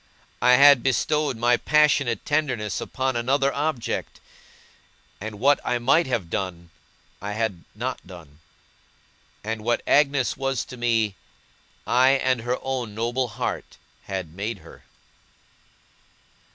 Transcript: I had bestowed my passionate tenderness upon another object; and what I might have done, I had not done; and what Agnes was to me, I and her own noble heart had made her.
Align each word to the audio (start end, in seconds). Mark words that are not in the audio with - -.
I 0.41 0.53
had 0.53 0.81
bestowed 0.81 1.37
my 1.37 1.57
passionate 1.57 2.25
tenderness 2.25 2.81
upon 2.81 3.15
another 3.15 3.53
object; 3.53 4.19
and 5.19 5.39
what 5.39 5.59
I 5.63 5.77
might 5.77 6.07
have 6.07 6.27
done, 6.27 6.71
I 7.21 7.33
had 7.33 7.63
not 7.75 8.07
done; 8.07 8.39
and 9.43 9.63
what 9.63 9.83
Agnes 9.85 10.35
was 10.35 10.65
to 10.65 10.75
me, 10.75 11.13
I 11.85 12.13
and 12.13 12.41
her 12.41 12.57
own 12.63 12.95
noble 12.95 13.27
heart 13.27 13.77
had 14.05 14.33
made 14.33 14.57
her. 14.65 14.85